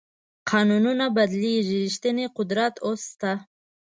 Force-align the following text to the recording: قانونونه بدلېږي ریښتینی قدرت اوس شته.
قانونونه 0.49 1.05
بدلېږي 1.15 1.77
ریښتینی 1.85 2.25
قدرت 2.37 2.75
اوس 2.85 3.01
شته. 3.13 3.31